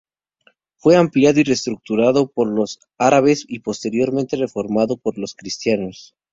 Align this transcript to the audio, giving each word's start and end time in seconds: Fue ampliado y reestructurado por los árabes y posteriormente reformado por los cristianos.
Fue 0.77 0.95
ampliado 0.95 1.39
y 1.39 1.43
reestructurado 1.43 2.25
por 2.25 2.47
los 2.47 2.79
árabes 2.97 3.45
y 3.47 3.59
posteriormente 3.59 4.35
reformado 4.35 4.97
por 4.97 5.19
los 5.19 5.35
cristianos. 5.35 6.15